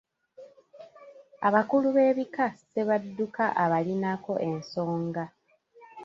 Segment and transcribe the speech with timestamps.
[1.47, 5.23] Abakulu b’ebika Ssebadduka abalinako ensonga.